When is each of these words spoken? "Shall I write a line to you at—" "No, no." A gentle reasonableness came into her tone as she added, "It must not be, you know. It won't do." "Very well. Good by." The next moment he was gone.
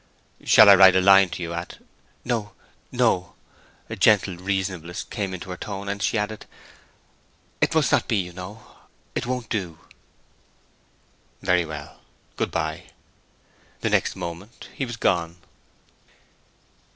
"Shall 0.43 0.67
I 0.67 0.73
write 0.73 0.95
a 0.95 0.99
line 0.99 1.29
to 1.29 1.43
you 1.43 1.53
at—" 1.53 1.77
"No, 2.25 2.53
no." 2.91 3.35
A 3.87 3.95
gentle 3.95 4.35
reasonableness 4.35 5.03
came 5.03 5.31
into 5.31 5.51
her 5.51 5.57
tone 5.57 5.87
as 5.89 6.01
she 6.01 6.17
added, 6.17 6.47
"It 7.61 7.75
must 7.75 7.91
not 7.91 8.07
be, 8.07 8.15
you 8.17 8.33
know. 8.33 8.65
It 9.13 9.27
won't 9.27 9.49
do." 9.49 9.77
"Very 11.43 11.65
well. 11.65 11.99
Good 12.35 12.49
by." 12.49 12.85
The 13.81 13.91
next 13.91 14.15
moment 14.15 14.69
he 14.73 14.87
was 14.87 14.97
gone. 14.97 15.37